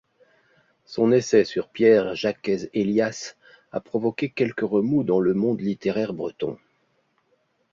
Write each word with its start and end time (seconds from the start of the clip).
Son 0.83 1.11
essai 1.11 1.43
sur 1.45 1.67
Pierre-Jakez 1.69 2.71
Hélias 2.73 3.35
a 3.71 3.79
provoqué 3.81 4.31
quelques 4.31 4.61
remous 4.67 5.03
dans 5.03 5.19
le 5.19 5.35
monde 5.35 5.61
littéraire 5.61 6.13
breton. 6.13 6.57